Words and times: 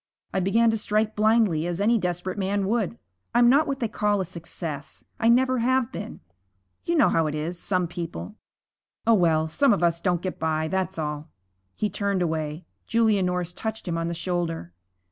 I 0.33 0.39
began 0.39 0.71
to 0.71 0.79
strike 0.79 1.15
blindly 1.15 1.67
as 1.67 1.79
any 1.79 1.99
desperate 1.99 2.39
man 2.39 2.65
would. 2.65 2.97
I'm 3.35 3.49
not 3.49 3.67
what 3.67 3.79
they 3.79 3.87
call 3.87 4.19
a 4.19 4.25
success 4.25 5.03
I 5.19 5.29
never 5.29 5.59
have 5.59 5.91
been. 5.91 6.21
You 6.83 6.95
know 6.95 7.07
how 7.09 7.27
it 7.27 7.35
is, 7.35 7.59
some 7.59 7.85
people 7.85 8.35
Oh, 9.05 9.13
well! 9.13 9.47
Some 9.47 9.73
of 9.73 9.83
us 9.83 10.01
don't 10.01 10.23
get 10.23 10.39
by, 10.39 10.67
that's 10.67 10.97
all.' 10.97 11.29
He 11.75 11.87
turned 11.87 12.23
away. 12.23 12.65
Julia 12.87 13.21
Norris 13.21 13.53
touched 13.53 13.87
him 13.87 13.95
on 13.99 14.07
the 14.07 14.15
shoulder. 14.15 14.73